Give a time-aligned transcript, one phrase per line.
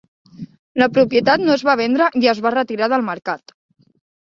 [0.83, 3.57] La propietat no es va vendre i es va retirar del mercat.